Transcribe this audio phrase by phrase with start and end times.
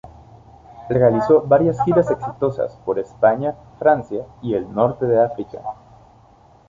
[0.89, 5.61] Realizó varias giras exitosas por España, Francia y el Norte de África.